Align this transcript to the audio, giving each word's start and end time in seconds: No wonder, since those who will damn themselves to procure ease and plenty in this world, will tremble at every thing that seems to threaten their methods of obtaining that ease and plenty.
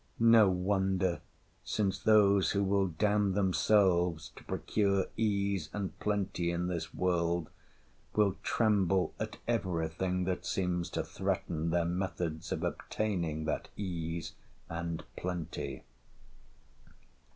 No 0.17 0.49
wonder, 0.49 1.21
since 1.63 1.99
those 1.99 2.53
who 2.53 2.63
will 2.63 2.87
damn 2.87 3.33
themselves 3.33 4.31
to 4.35 4.43
procure 4.43 5.05
ease 5.15 5.69
and 5.73 5.95
plenty 5.99 6.49
in 6.49 6.65
this 6.65 6.91
world, 6.91 7.51
will 8.15 8.35
tremble 8.41 9.13
at 9.19 9.37
every 9.47 9.87
thing 9.89 10.23
that 10.23 10.43
seems 10.43 10.89
to 10.89 11.03
threaten 11.03 11.69
their 11.69 11.85
methods 11.85 12.51
of 12.51 12.63
obtaining 12.63 13.45
that 13.45 13.69
ease 13.77 14.33
and 14.67 15.03
plenty. 15.17 15.83